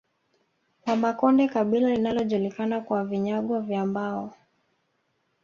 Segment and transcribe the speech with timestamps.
[0.85, 4.33] Wamakonde kabila linalojulikana kwa vinyago vya mbao